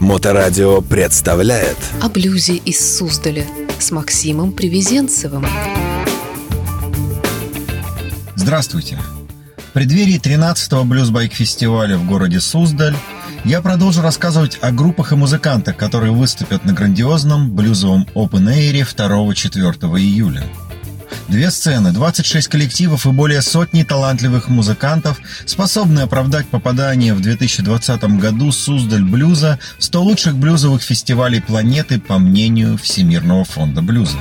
[0.00, 3.46] Моторадио представляет О блюзе из Суздаля
[3.78, 5.46] с Максимом Привезенцевым.
[8.34, 8.98] Здравствуйте!
[9.58, 12.96] В преддверии 13-го блюзбайк-фестиваля в городе Суздаль
[13.44, 20.00] я продолжу рассказывать о группах и музыкантах, которые выступят на грандиозном блюзовом Open Air 2-4
[20.00, 20.42] июля.
[21.30, 25.16] Две сцены, 26 коллективов и более сотни талантливых музыкантов
[25.46, 32.18] способны оправдать попадание в 2020 году Суздаль блюза в 100 лучших блюзовых фестивалей планеты по
[32.18, 34.18] мнению Всемирного фонда блюза.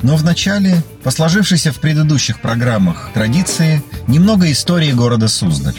[0.00, 5.76] Но вначале, по сложившейся в предыдущих программах традиции, немного истории города Суздаль.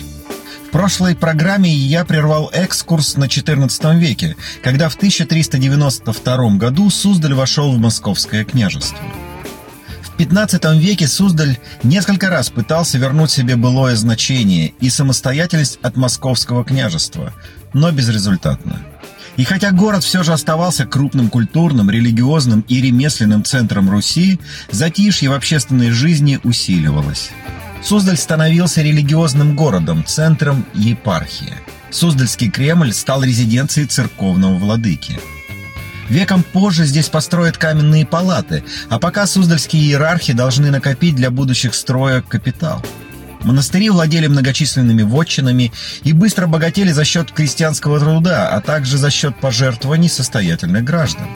[0.67, 7.73] В прошлой программе я прервал экскурс на XIV веке, когда в 1392 году Суздаль вошел
[7.73, 8.99] в Московское княжество.
[10.17, 17.33] XV веке Суздаль несколько раз пытался вернуть себе былое значение и самостоятельность от Московского княжества,
[17.73, 18.81] но безрезультатно.
[19.37, 24.39] И хотя город все же оставался крупным культурным, религиозным и ремесленным центром Руси,
[24.71, 27.29] затишье в общественной жизни усиливалось.
[27.83, 31.53] Суздаль становился религиозным городом, центром епархии.
[31.91, 35.19] Суздальский Кремль стал резиденцией церковного владыки.
[36.09, 42.27] Веком позже здесь построят каменные палаты, а пока суздальские иерархи должны накопить для будущих строек
[42.27, 42.83] капитал.
[43.43, 45.71] Монастыри владели многочисленными вотчинами
[46.03, 51.27] и быстро богатели за счет крестьянского труда, а также за счет пожертвований состоятельных граждан.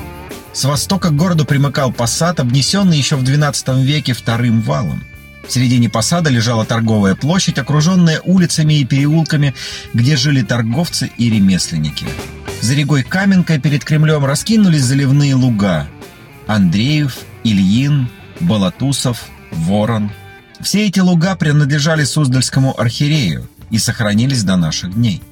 [0.54, 5.04] С востока к городу примыкал посад, обнесенный еще в XII веке вторым валом.
[5.48, 9.54] В середине посада лежала торговая площадь, окруженная улицами и переулками,
[9.94, 12.06] где жили торговцы и ремесленники.
[12.62, 15.88] За рекой Каменкой перед Кремлем раскинулись заливные луга.
[16.48, 18.08] Андреев, Ильин,
[18.40, 20.12] Балатусов, Ворон.
[20.62, 25.24] Все эти луга принадлежали Суздальскому архиерею и сохранились до наших дней.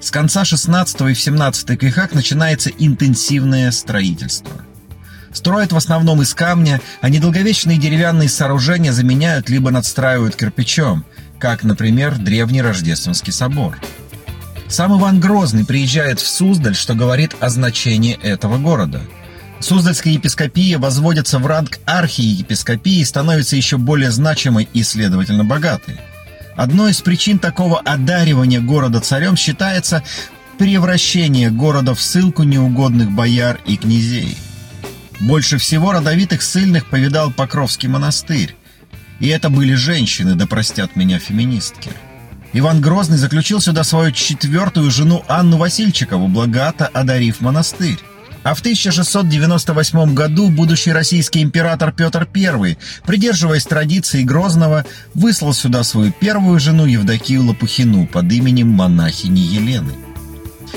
[0.00, 4.67] С конца 16 и в 17 веках начинается интенсивное строительство.
[5.32, 11.04] Строят в основном из камня, а недолговечные деревянные сооружения заменяют либо надстраивают кирпичом,
[11.38, 13.78] как, например, древний Рождественский собор.
[14.68, 19.00] Сам Иван Грозный приезжает в Суздаль, что говорит о значении этого города.
[19.60, 25.96] Суздальская епископия возводится в ранг архиепископии и становится еще более значимой и, следовательно, богатой.
[26.54, 30.02] Одной из причин такого одаривания города царем считается
[30.58, 34.36] превращение города в ссылку неугодных бояр и князей.
[35.20, 38.54] Больше всего родовитых ссыльных повидал Покровский монастырь.
[39.20, 41.90] И это были женщины, да простят меня феминистки.
[42.52, 47.98] Иван Грозный заключил сюда свою четвертую жену Анну Васильчикову, богато одарив монастырь.
[48.44, 56.12] А в 1698 году будущий российский император Петр I, придерживаясь традиции Грозного, выслал сюда свою
[56.12, 60.07] первую жену Евдокию Лопухину под именем монахини Елены.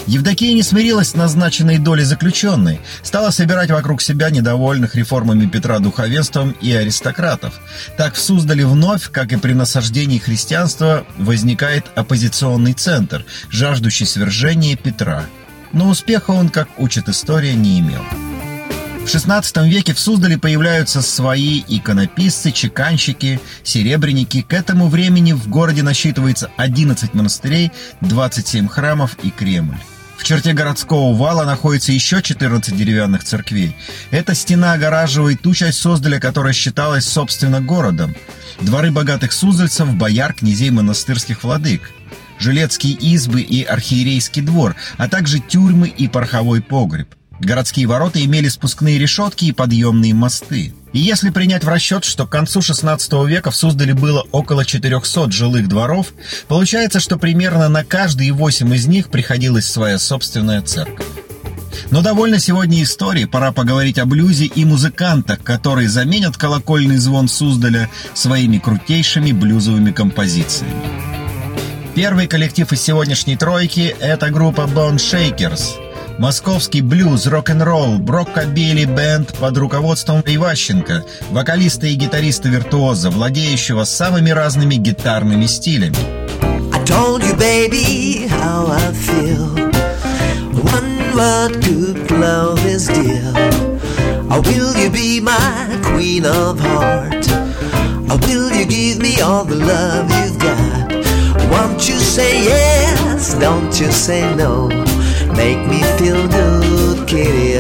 [0.08, 6.52] Евдокия не смирилась с назначенной долей заключенной, стала собирать вокруг себя недовольных реформами Петра духовенством
[6.62, 7.60] и аристократов.
[7.98, 15.26] Так в Суздале вновь, как и при насаждении христианства, возникает оппозиционный центр, жаждущий свержения Петра.
[15.72, 18.02] Но успеха он, как учит история, не имел.
[19.02, 24.42] В XVI веке в Суздале появляются свои иконописцы, чеканщики, серебряники.
[24.42, 29.76] К этому времени в городе насчитывается 11 монастырей, 27 храмов и Кремль.
[30.18, 33.76] В черте городского вала находится еще 14 деревянных церквей.
[34.12, 38.16] Эта стена огораживает ту часть Создаля, которая считалась, собственно, городом.
[38.62, 41.90] Дворы богатых суздальцев, бояр, князей монастырских владык.
[42.38, 47.16] Жилецкие избы и архиерейский двор, а также тюрьмы и пороховой погреб.
[47.42, 50.74] Городские ворота имели спускные решетки и подъемные мосты.
[50.94, 55.32] И если принять в расчет, что к концу XVI века в Суздале было около 400
[55.32, 56.14] жилых дворов,
[56.48, 61.06] получается, что примерно на каждые восемь из них приходилась своя собственная церковь.
[61.90, 67.90] Но довольно сегодня истории, пора поговорить о блюзе и музыкантах, которые заменят колокольный звон Суздаля
[68.14, 70.76] своими крутейшими блюзовыми композициями.
[71.96, 75.72] Первый коллектив из сегодняшней тройки– это группа Bone Shakers–
[76.22, 85.48] Московский блюз, рок-н-ролл, броккобили бенд под руководством Иващенко, вокалиста и гитариста-виртуоза, владеющего самыми разными гитарными
[85.48, 85.96] стилями.
[100.22, 100.92] You've got?
[101.50, 103.34] Won't you say yes?
[103.40, 104.91] Don't you say no?
[105.36, 107.52] Make me feel good, kitty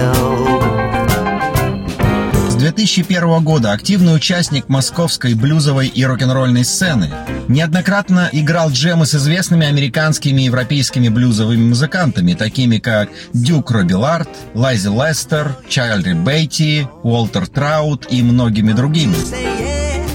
[2.61, 7.09] 2001 года активный участник московской блюзовой и рок-н-ролльной сцены.
[7.47, 14.89] Неоднократно играл джемы с известными американскими и европейскими блюзовыми музыкантами, такими как Дюк Робилард, Лайзи
[14.89, 19.15] Лестер, Чайльд Бейти, Уолтер Траут и многими другими.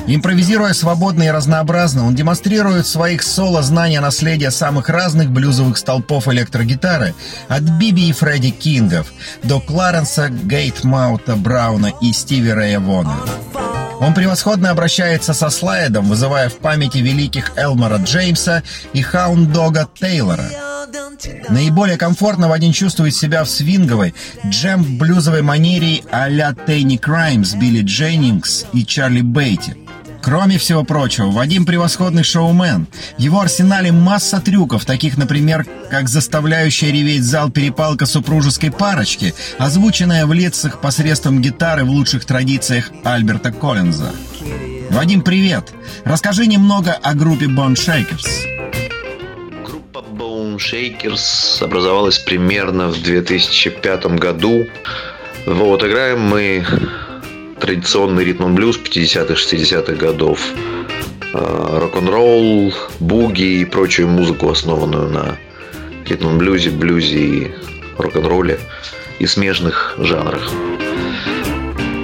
[0.08, 7.14] Импровизируя свободно и разнообразно, он демонстрирует своих соло знания наследия самых разных блюзовых столпов электрогитары,
[7.48, 9.12] от Биби и Фредди Кингов
[9.42, 12.76] до Кларенса Гейтмаута Брауна и Стиви Рэя.
[13.98, 18.62] Он превосходно обращается со слайдом, вызывая в памяти великих Элмора Джеймса
[18.92, 20.48] и Хаундога Тейлора.
[21.48, 24.14] Наиболее комфортно Вадим чувствует себя в свинговой,
[24.46, 29.74] джем-блюзовой манере а-ля Тейни Краймс, Билли Дженнингс и Чарли Бейти–
[30.26, 32.88] Кроме всего прочего, Вадим превосходный шоумен.
[33.16, 40.26] В его арсенале масса трюков, таких, например, как заставляющая реветь зал перепалка супружеской парочки, озвученная
[40.26, 44.10] в лицах посредством гитары в лучших традициях Альберта Коллинза.
[44.90, 45.72] Вадим, привет!
[46.02, 48.26] Расскажи немного о группе Bone Shakers.
[49.64, 54.66] Группа Bone Shakers образовалась примерно в 2005 году.
[55.46, 56.66] Вот, играем мы
[57.60, 60.40] традиционный ритм блюз 50-х, 60-х годов,
[61.32, 65.38] а, рок-н-ролл, буги и прочую музыку, основанную на
[66.06, 67.54] ритм блюзе, блюзе и
[67.98, 68.58] рок-н-ролле
[69.18, 70.50] и смежных жанрах.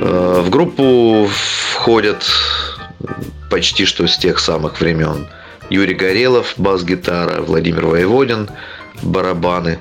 [0.01, 1.29] А, в группу
[1.75, 2.27] входят
[3.51, 5.27] почти что с тех самых времен
[5.69, 8.49] Юрий Горелов, бас-гитара, Владимир Воеводин,
[9.03, 9.81] барабаны.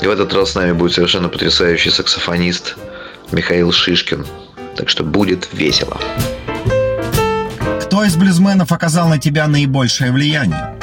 [0.00, 2.76] И в этот раз с нами будет совершенно потрясающий саксофонист
[3.32, 4.26] Михаил Шишкин–
[4.76, 5.98] так что будет весело.
[7.82, 10.74] Кто из блюзменов оказал на тебя наибольшее влияние?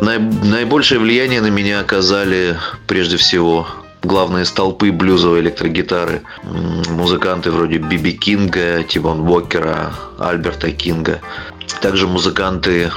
[0.00, 3.66] Наибольшее влияние на меня оказали прежде всего
[4.02, 6.22] главные столпы блюзовой электрогитары.
[6.42, 11.20] Музыканты вроде Биби Кинга, Тибон Уокера, Альберта Кинга.
[11.80, 12.92] Также музыканты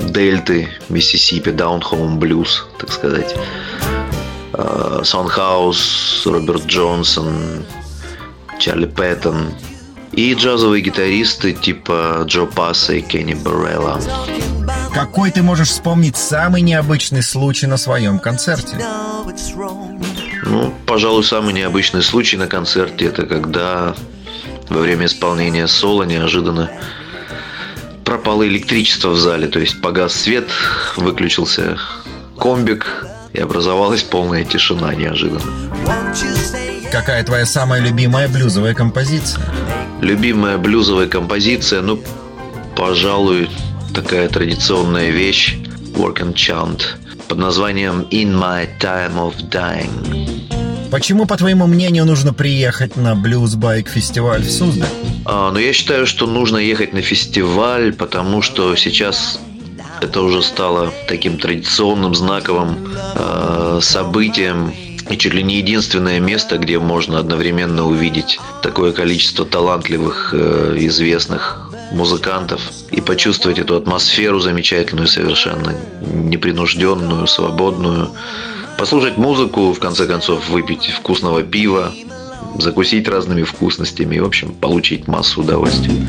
[0.00, 3.34] Дельты, Миссисипи, downhome блюз, так сказать.
[5.02, 7.64] Сон Хаус, Роберт Джонсон,
[8.62, 9.52] Чарли Пэттон
[10.12, 14.00] и джазовые гитаристы типа Джо Пасса и Кенни Баррелла.
[14.94, 18.76] Какой ты можешь вспомнить самый необычный случай на своем концерте?
[20.44, 23.96] Ну, пожалуй, самый необычный случай на концерте это когда
[24.68, 26.70] во время исполнения соло неожиданно
[28.04, 30.48] пропало электричество в зале, то есть погас свет,
[30.96, 31.78] выключился
[32.38, 35.40] комбик и образовалась полная тишина неожиданно.
[36.90, 39.42] Какая твоя самая любимая блюзовая композиция?
[40.00, 42.02] Любимая блюзовая композиция, ну,
[42.76, 43.48] пожалуй,
[43.94, 45.56] такая традиционная вещь
[45.94, 46.82] Work and Chant
[47.28, 50.90] под названием In My Time of Dying.
[50.90, 54.86] Почему, по твоему мнению, нужно приехать на Blues Bike фестиваль в Суздаль?
[55.24, 59.40] А, ну, я считаю, что нужно ехать на фестиваль, потому что сейчас
[60.02, 64.72] это уже стало таким традиционным знаковым э, событием
[65.08, 71.70] и чуть ли не единственное место, где можно одновременно увидеть такое количество талантливых, э, известных
[71.92, 72.60] музыкантов
[72.90, 78.10] и почувствовать эту атмосферу замечательную, совершенно непринужденную, свободную.
[78.78, 81.92] Послушать музыку, в конце концов, выпить вкусного пива,
[82.58, 86.08] закусить разными вкусностями и, в общем, получить массу удовольствия.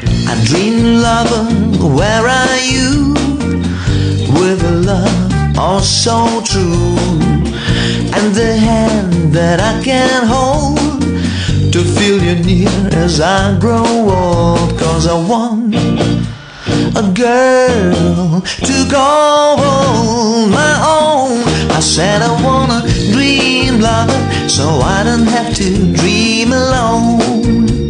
[16.96, 21.44] a girl to call my own.
[21.72, 22.84] I said I wanna
[23.24, 24.66] dream lover so
[24.98, 27.90] I don't have to dream alone.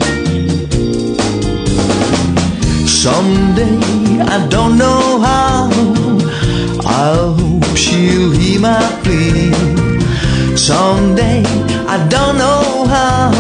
[3.03, 3.77] Someday,
[4.35, 5.69] I don't know how,
[6.85, 7.05] I
[7.39, 9.51] hope she'll hear my plea.
[10.55, 11.43] Someday,
[11.95, 13.31] I don't know how,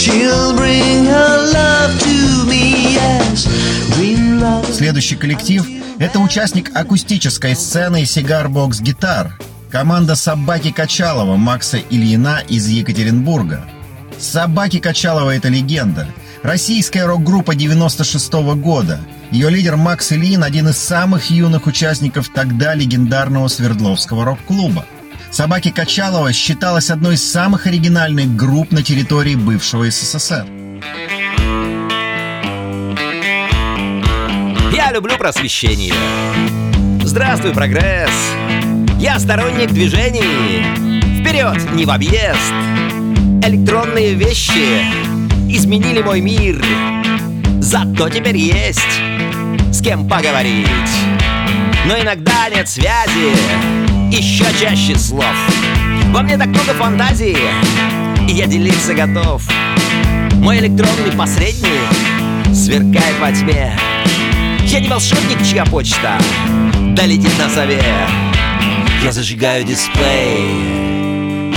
[0.00, 2.16] she'll bring her love to
[2.50, 3.46] me, yes.
[3.94, 4.66] Dream love.
[4.74, 5.64] Следующий коллектив–
[5.98, 9.38] это участник акустической сцены «Сигар-бокс Гитар»,
[9.70, 13.64] команда «Собаки Качалова» Макса Ильина из Екатеринбурга.
[14.18, 16.08] «Собаки Качалова»— это легенда.
[16.42, 19.00] Российская рок-группа 96 -го года.
[19.30, 24.84] Ее лидер Макс Ильин– один из самых юных участников тогда легендарного Свердловского рок-клуба.
[25.30, 30.46] «Собаки Качалова» считалась одной из самых оригинальных групп на территории бывшего СССР.
[34.72, 35.94] Я люблю просвещение.
[37.04, 38.10] Здравствуй, прогресс!
[39.00, 40.62] Я сторонник движений.
[41.18, 42.52] Вперед, не в объезд!
[43.42, 44.84] Электронные вещи
[45.48, 46.62] изменили мой мир.
[47.60, 49.00] Зато теперь есть
[49.72, 50.68] с кем поговорить.
[51.86, 53.32] Но иногда нет связи,
[54.10, 55.34] еще чаще слов.
[56.12, 57.38] Во мне так много фантазии,
[58.28, 59.42] и я делиться готов.
[60.34, 61.88] Мой электронный посредник
[62.52, 63.72] сверкает во тьме.
[64.66, 66.18] Я не волшебник, чья почта
[66.94, 68.29] долетит на совет
[69.02, 71.54] Я зажигаю дисплей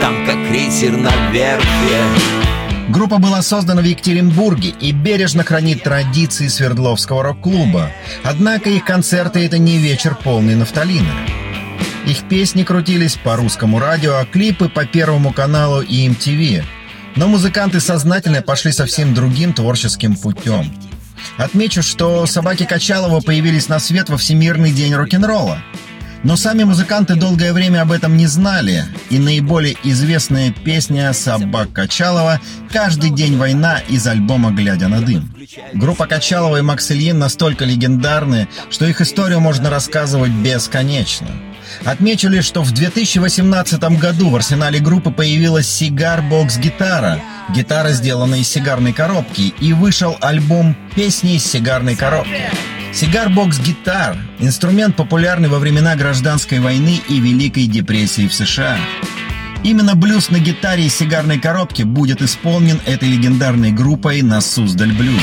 [0.00, 7.22] Там как крейсер на верфи Группа была создана в Екатеринбурге и бережно хранит традиции Свердловского
[7.22, 7.92] рок-клуба.
[8.24, 11.12] Однако их концерты— это не вечер полный нафталина.
[12.06, 16.64] Их песни крутились по русскому радио, а клипы по Первому каналу и MTV.
[17.14, 20.72] Но музыканты сознательно пошли совсем другим творческим путем.
[21.36, 25.62] Отмечу, что «Собаки Качалова» появились на свет во Всемирный день рок-н-ролла.
[26.22, 32.40] Но сами музыканты долгое время об этом не знали, и наиболее известная песня «Собак Качалова»
[32.70, 35.34] «Каждый день война» из альбома «Глядя на дым».
[35.72, 41.28] Группа Качалова и Макс Ильин настолько легендарны, что их историю можно рассказывать бесконечно.
[41.84, 47.20] Отмечу что в 2018 году в арсенале группы появилась сигар-бокс-гитара,
[47.54, 52.50] гитара, сделанная из сигарной коробки, и вышел альбом «Песни из сигарной коробки».
[52.92, 58.78] Сигар-бокс гитар– инструмент, популярный во времена гражданской войны и Великой депрессии в США.
[59.62, 65.22] Именно блюз на гитаре из сигарной коробки будет исполнен этой легендарной группой на Суздаль Блюз.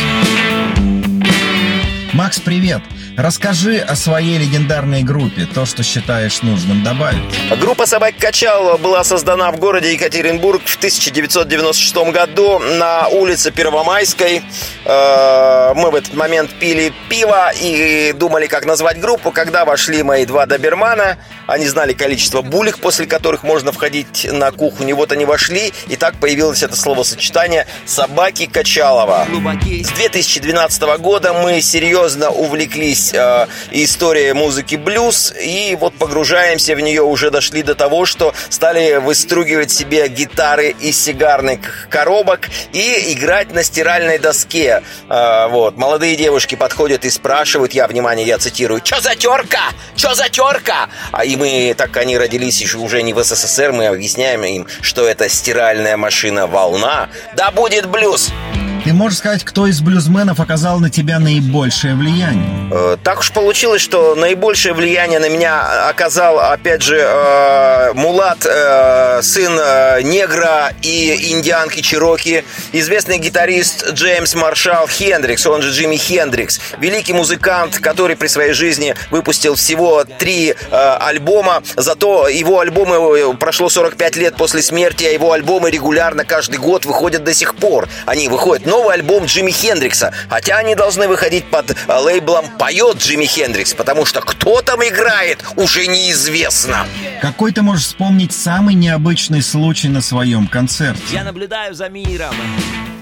[2.14, 2.82] Макс, привет!
[3.18, 7.18] Расскажи о своей легендарной группе, то, что считаешь нужным добавить.
[7.60, 14.44] Группа «Собак Качалова» была создана в городе Екатеринбург в 1996 году на улице Первомайской.
[14.86, 20.24] Э, мы в этот момент пили пиво и думали, как назвать группу, когда вошли мои
[20.28, 21.18] два добермана.
[21.48, 24.96] Они знали количество булек, после которых можно входить на кухню.
[24.96, 29.26] Вот они вошли, и так появилось это словосочетание «Собаки Качалова».
[29.84, 37.02] С 2012 года мы серьезно увлеклись э, историей музыки блюз, и вот погружаемся в нее,
[37.02, 43.64] уже дошли до того, что стали выстругивать себе гитары из сигарных коробок и играть на
[43.64, 44.82] стиральной доске.
[45.10, 45.78] Э, вот.
[45.78, 49.72] Молодые девушки подходят и спрашивают, я, внимание, я цитирую, «Чё за терка?
[49.96, 53.88] Чё за терка?» А и мы, так они родились еще уже не в СССР, мы
[53.88, 57.10] объясняем им, что это стиральная машина «Волна».
[57.36, 58.32] Да будет блюз!
[58.88, 62.72] Ты можешь сказать, кто из блюзменов оказал на тебя наибольшее влияние?
[62.72, 69.20] Э, Так уж получилось, что наибольшее влияние на меня оказал, опять же, э, Мулат, э,
[69.22, 69.56] сын
[70.08, 77.80] негра и индианки Чироки, известный гитарист Джеймс Маршалл Хендрикс, он же Джимми Хендрикс, великий музыкант,
[77.80, 84.62] который при своей жизни выпустил всего три альбома, зато его альбомы, прошло 45 лет после
[84.62, 87.90] смерти, а его альбомы регулярно каждый год выходят до сих пор.
[88.06, 93.26] Они выходят новый альбом Джимми Хендрикса, хотя они должны выходить под э, лейблом «Поет Джимми
[93.26, 96.86] Хендрикс», потому что кто там играет, уже неизвестно.
[97.20, 101.02] Какой ты можешь вспомнить самый необычный случай на своем концерте?
[101.12, 102.36] Я наблюдаю за миром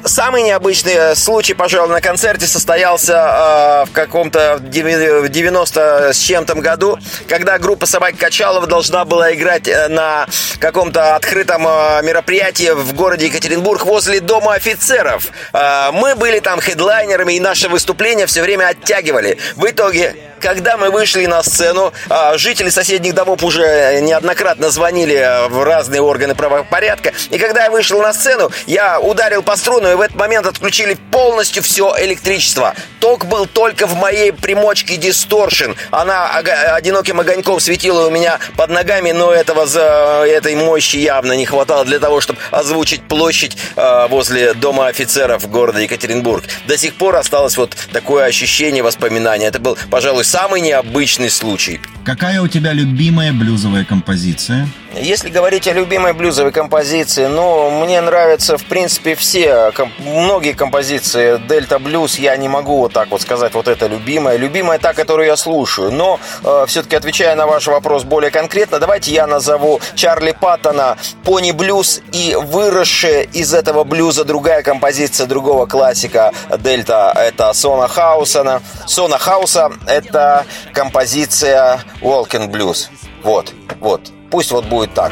[0.06, 6.54] Самый необычный э, случай, пожалуй, на концерте состоялся э, в каком-то деви- 90 с чем-то
[6.54, 10.28] году, когда группа «Собаки Качалова» должна была играть э, на
[10.60, 11.64] каком-то открытом
[12.06, 15.28] мероприятии в городе Екатеринбург возле Дома офицеров.
[15.66, 19.38] Э, мы были там хедлайнерами, и наше выступление все время оттягивали.
[19.56, 25.48] В итоге когда мы вышли на сцену, а, жители соседних домов уже неоднократно звонили э,
[25.48, 27.14] в разные органы правопорядка.
[27.30, 30.98] И когда я вышел на сцену, я ударил по струну, и в этот момент отключили
[31.12, 32.76] полностью все электричество.
[33.00, 35.76] Ток был только в моей примочке Distortion.
[35.92, 41.46] Она одиноким огоньком светила у меня под ногами, но этого за этой мощи явно не
[41.46, 46.44] хватало для того, чтобы озвучить площадь э, возле Дома офицеров города Екатеринбург.
[46.68, 49.48] До сих пор осталось вот такое ощущение, воспоминание.
[49.48, 51.80] Это был, пожалуй, самый необычный случай.
[52.04, 54.68] Какая у тебя любимая блюзовая композиция?
[54.98, 61.38] Если говорить о любимой блюзовой композиции, ну, мне нравятся, в принципе, все, ком- многие композиции
[61.50, 64.38] Дельта Блюз, я не могу вот так вот сказать, вот это любимая.
[64.38, 65.92] Любимая та, которую я слушаю.
[65.92, 71.52] Но, э, все-таки отвечая на ваш вопрос более конкретно, давайте я назову Чарли Паттона Пони
[71.52, 78.62] Блюз и выросшая из этого блюза другая композиция другого классика Дельта, это Сона Хаусона.
[78.88, 82.88] Сона Хауса это композиция Walking Blues.
[83.24, 84.02] Вот, вот.
[84.30, 85.12] Пусть вот будет так.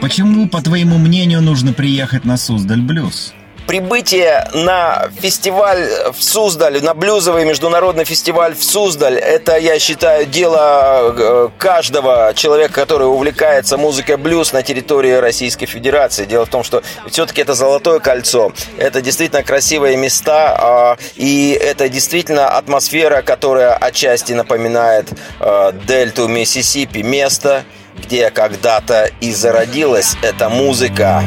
[0.00, 3.32] Почему, по твоему мнению, нужно приехать на Суздаль Блюз?
[3.68, 11.14] прибытие на фестиваль в Суздаль, на блюзовый международный фестиваль в Суздаль, это, я считаю, дело
[11.14, 16.24] э, каждого человека, который увлекается музыкой блюз на территории Российской Федерации.
[16.24, 21.90] Дело в том, что все-таки это Золотое кольцо, это действительно красивые места, а, и это
[21.90, 27.64] действительно атмосфера, которая отчасти напоминает э, дельту Миссисипи, место,
[27.98, 31.22] где когда-то и зародилась эта музыка.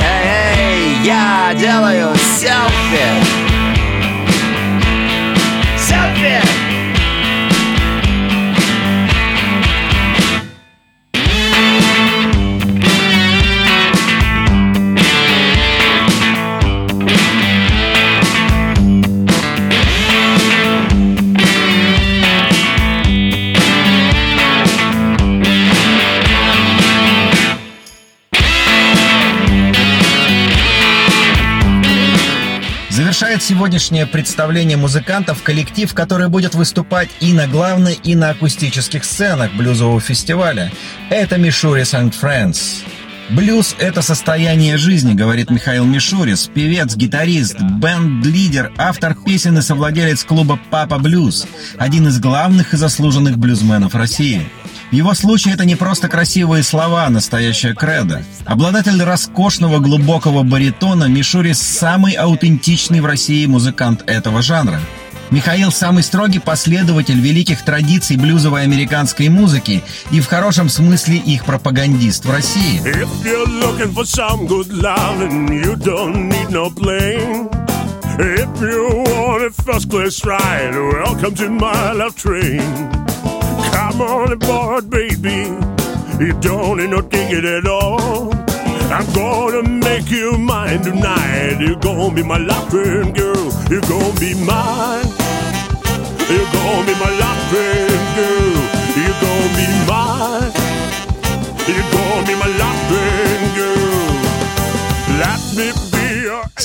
[0.00, 3.35] Эй, я делаю селфи
[33.46, 40.00] сегодняшнее представление музыкантов коллектив, который будет выступать и на главной, и на акустических сценах блюзового
[40.00, 40.72] фестиваля.
[41.10, 42.82] Это Мишурис and Friends.
[43.30, 50.58] Блюз— это состояние жизни, говорит Михаил Мишурис, певец, гитарист, бенд-лидер, автор песен и совладелец клуба
[50.70, 51.46] «Папа Блюз»,
[51.78, 54.48] один из главных и заслуженных блюзменов России.
[54.90, 58.22] В его случае это не просто красивые слова, настоящая кредо.
[58.44, 64.80] Обладатель роскошного глубокого баритона, Мишурис самый аутентичный в России музыкант этого жанра.
[65.30, 72.24] Михаил самый строгий последователь великих традиций блюзовой американской музыки и в хорошем смысле их пропагандист
[72.24, 72.80] в России.
[78.18, 83.05] If you want a first class ride, welcome to my love train.
[83.96, 85.56] Come on aboard, baby.
[86.22, 88.30] You don't need no ticket at all.
[88.92, 91.56] I'm gonna make you mine tonight.
[91.60, 92.36] You're gonna be my
[92.68, 93.50] train girl.
[93.70, 95.08] You're gonna be mine.
[96.28, 97.50] You're gonna be my love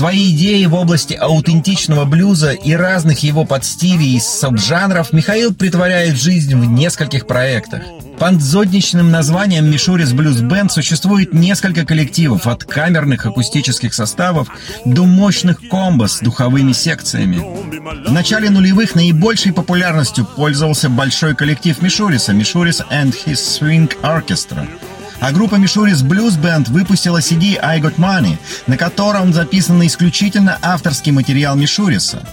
[0.02, 6.56] Свои идеи в области аутентичного блюза и разных его подстилей и сабжанров Михаил притворяет жизнь
[6.56, 7.84] в нескольких проектах.
[8.18, 14.48] Под зодничным названием Мишурис Блюз Бенд существует несколько коллективов, от камерных акустических составов
[14.86, 17.38] до мощных комбо с духовыми секциями.
[17.38, 24.68] В начале нулевых наибольшей популярностью пользовался большой коллектив Мишуриса Мишурис and His Swing Orchestra.
[25.22, 31.12] А группа Мишурис Blues Band выпустила CD I Got Money, на котором записан исключительно авторский
[31.12, 32.28] материал Мишуриса,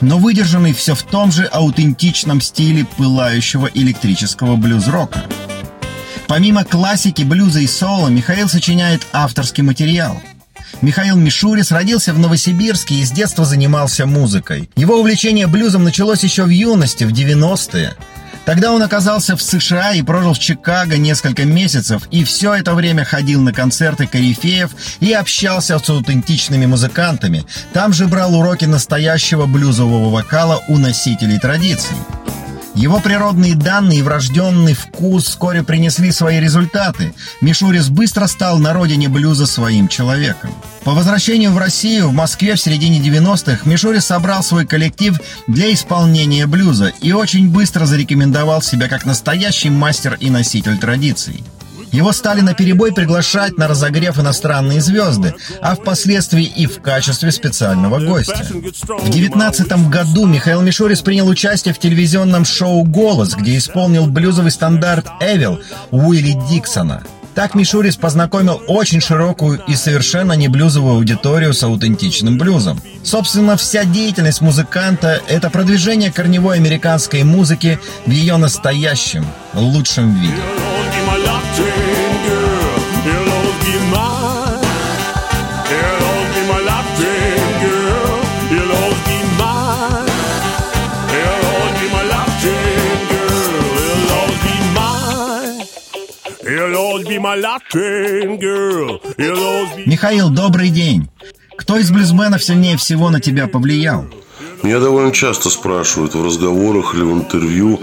[0.00, 5.24] но выдержанный все в том же аутентичном стиле пылающего электрического блюз-рока.
[6.28, 10.16] Помимо классики, блюза и соло, Михаил сочиняет авторский материал.
[10.82, 14.70] Михаил Мишурис родился в Новосибирске и с детства занимался музыкой.
[14.76, 17.94] Его увлечение блюзом началось еще в юности, в 90-е.
[18.44, 23.04] Тогда он оказался в США и прожил в Чикаго несколько месяцев, и все это время
[23.04, 27.44] ходил на концерты корифеев и общался с аутентичными музыкантами.
[27.72, 31.96] Там же брал уроки настоящего блюзового вокала у носителей традиций.
[32.74, 37.14] Его природные данные и врожденный вкус вскоре принесли свои результаты.
[37.40, 40.50] Мишурис быстро стал на родине блюза своим человеком.
[40.82, 46.46] По возвращению в Россию в Москве в середине 90-х Мишурис собрал свой коллектив для исполнения
[46.46, 51.44] блюза и очень быстро зарекомендовал себя как настоящий мастер и носитель традиций.
[51.94, 58.00] Его стали на перебой приглашать на разогрев иностранные звезды, а впоследствии и в качестве специального
[58.00, 58.44] гостя.
[58.44, 65.06] В 2019 году Михаил Мишурис принял участие в телевизионном шоу «Голос», где исполнил блюзовый стандарт
[65.20, 65.60] «Эвил»
[65.92, 67.04] Уилли Диксона.
[67.36, 72.80] Так Мишурис познакомил очень широкую и совершенно не блюзовую аудиторию с аутентичным блюзом.
[73.04, 80.73] Собственно, вся деятельность музыканта– это продвижение корневой американской музыки в ее настоящем, лучшем виде.
[99.86, 101.08] Михаил, добрый день.
[101.56, 104.04] Кто из блюзменов сильнее всего на тебя повлиял?
[104.64, 107.82] Меня довольно часто спрашивают в разговорах или в интервью,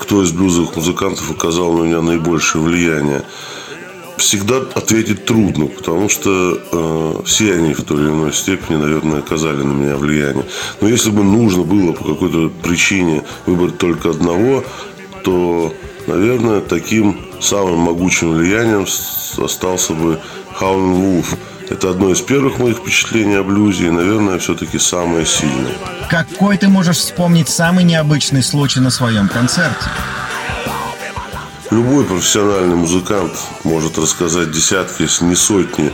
[0.00, 3.22] кто из блюзовых музыкантов оказал на меня наибольшее влияние.
[4.16, 9.62] Всегда ответить трудно, потому что э, все они в той или иной степени, наверное, оказали
[9.62, 10.44] на меня влияние.
[10.80, 14.64] Но если бы нужно было по какой-то причине выбрать только одного,
[15.22, 15.72] то,
[16.08, 18.84] наверное, таким самым могучим влиянием
[19.38, 20.18] остался бы
[20.54, 21.36] Хаун Вулф.
[21.68, 25.74] Это одно из первых моих впечатлений о блюзе и, наверное, все-таки самое сильное.
[26.08, 29.90] Какой ты можешь вспомнить самый необычный случай на своем концерте?
[31.70, 33.32] Любой профессиональный музыкант
[33.64, 35.92] может рассказать десятки, если не сотни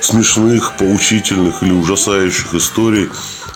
[0.00, 3.08] смешных, поучительных или ужасающих историй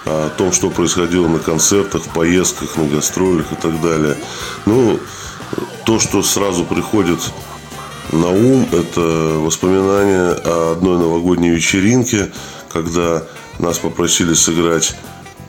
[0.04, 4.16] о том, что происходило на концертах, в поездках, на гастролях и так далее.
[4.64, 5.00] Ну,
[5.84, 7.18] то, что сразу приходит
[8.12, 9.00] на ум, это
[9.38, 12.30] воспоминания о одной новогодней вечеринке,
[12.72, 13.22] когда
[13.58, 14.96] нас попросили сыграть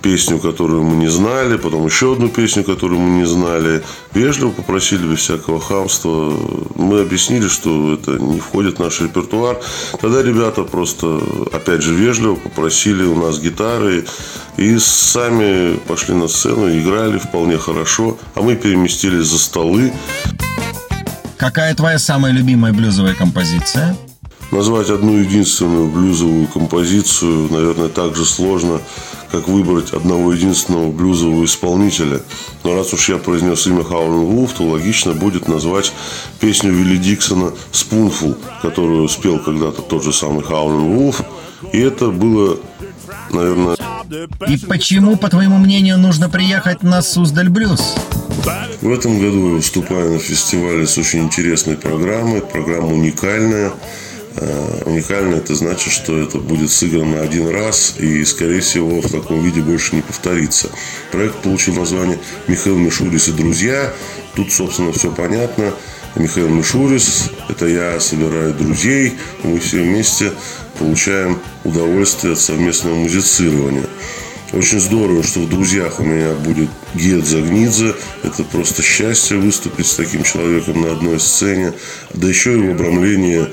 [0.01, 3.83] песню, которую мы не знали, потом еще одну песню, которую мы не знали.
[4.13, 6.33] Вежливо попросили без всякого хамства.
[6.75, 9.59] Мы объяснили, что это не входит в наш репертуар.
[9.99, 11.19] Тогда ребята просто,
[11.51, 14.05] опять же, вежливо попросили у нас гитары
[14.57, 19.91] и сами пошли на сцену, играли вполне хорошо, а мы переместились за столы.
[21.37, 23.95] Какая твоя самая любимая блюзовая композиция?
[24.51, 28.81] Назвать одну единственную блюзовую композицию, наверное, так же сложно,
[29.31, 32.21] как выбрать одного единственного блюзового исполнителя.
[32.63, 35.93] Но раз уж я произнес имя Хаулен Вулф, то логично будет назвать
[36.39, 41.21] песню Вилли Диксона «Спунфул», которую спел когда-то тот же самый Хаулен Вулф.
[41.73, 42.57] И это было,
[43.31, 43.75] наверное...
[44.47, 47.95] И почему, по твоему мнению, нужно приехать на Суздаль Блюз?
[48.81, 52.41] В этом году я выступаю на фестивале с очень интересной программой.
[52.41, 53.71] Программа уникальная.
[54.35, 59.41] Э, уникально это значит, что это будет сыграно один раз и, скорее всего, в таком
[59.41, 60.69] виде больше не повторится.
[61.11, 63.91] Проект получил название «Михаил Мишурис и друзья».
[64.35, 65.73] Тут, собственно, все понятно.
[66.15, 70.31] Михаил Мишурис– это я собираю друзей, и мы все вместе
[70.77, 73.85] получаем удовольствие от совместного музицирования.
[74.53, 77.93] Очень здорово, что в друзьях у меня будет Гет Загнидзе.
[78.23, 81.73] Это просто счастье выступить с таким человеком на одной сцене.
[82.13, 83.45] Да еще и в обрамлении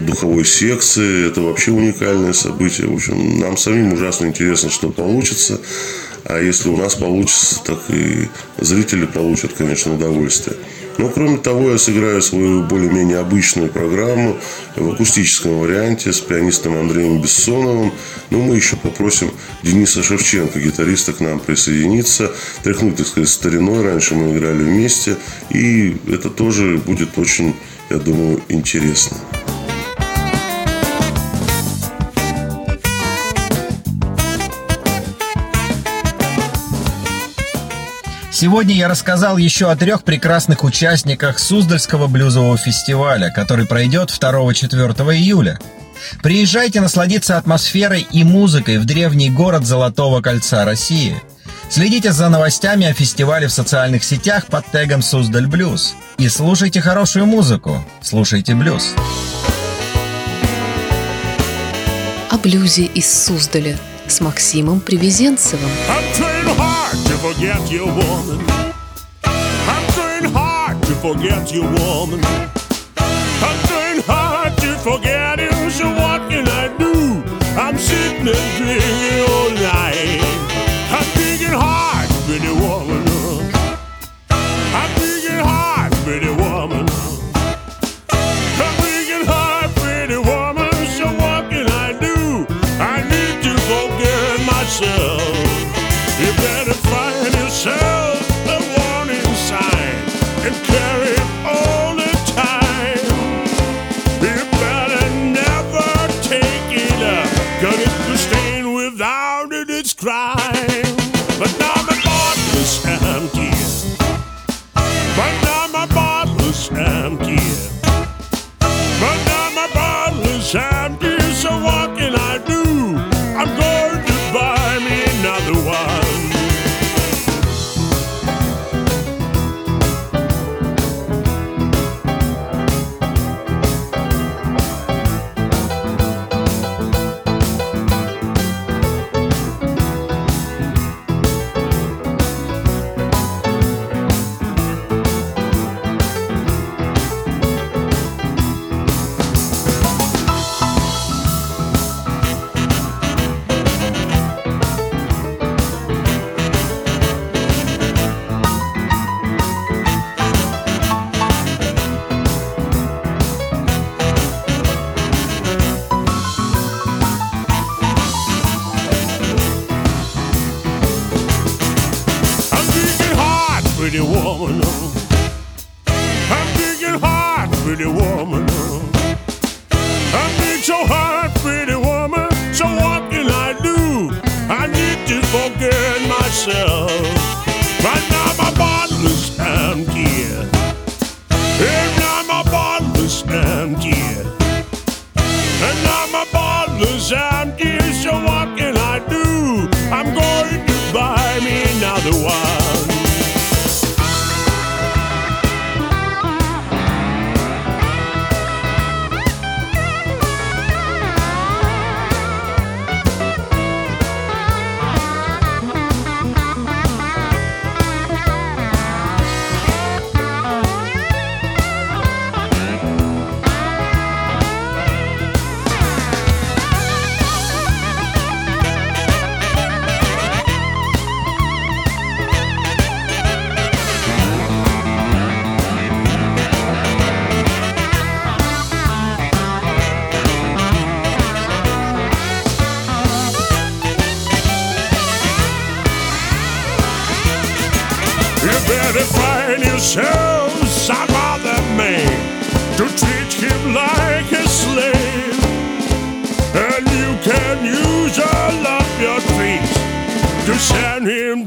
[0.00, 1.28] духовой секции.
[1.28, 2.88] Это вообще уникальное событие.
[2.88, 5.60] В общем, нам самим ужасно интересно, что получится.
[6.24, 10.56] А если у нас получится, так и зрители получат, конечно, удовольствие.
[10.98, 14.36] Но, кроме того, я сыграю свою более-менее обычную программу
[14.76, 17.92] в акустическом варианте с пианистом Андреем Бессоновым.
[18.30, 19.30] Ну, мы еще попросим
[19.62, 23.84] Дениса Шевченко, гитариста, к нам присоединиться, тряхнуть, так сказать, стариной.
[23.84, 25.16] Раньше мы играли вместе.
[25.50, 27.54] И это тоже будет очень,
[27.90, 29.16] я думаю, интересно.
[38.34, 45.60] Сегодня я рассказал еще о трех прекрасных участниках Суздальского блюзового фестиваля, который пройдет 2-4 июля.
[46.20, 51.22] Приезжайте насладиться атмосферой и музыкой в древний город Золотого кольца России.
[51.70, 55.94] Следите за новостями о фестивале в социальных сетях под тегом Суздаль Блюз.
[56.18, 57.84] И слушайте хорошую музыку.
[58.02, 58.94] Слушайте блюз.
[62.30, 65.70] О блюзе из Суздаля с Максимом Привезенцевым.
[67.24, 68.38] forget your woman.
[69.24, 72.20] I'm trying hard to forget your woman.
[73.48, 75.70] I'm trying hard to forget you.
[75.70, 77.22] So what can I do?
[77.56, 79.63] I'm sitting and drinking all night.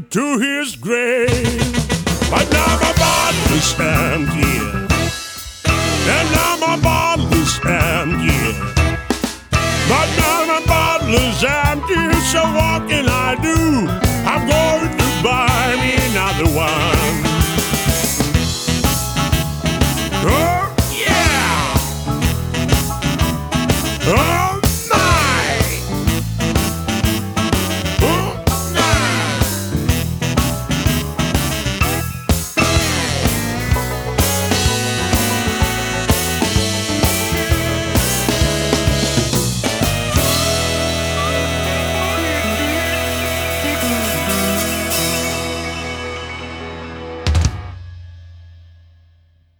[0.02, 1.28] to his grave.
[2.30, 4.88] But now my body stands here.
[6.14, 8.54] And now my body stands here.
[9.88, 13.88] But now my bottle's empty, so what can I do?
[14.26, 16.97] I'm going to buy me another one.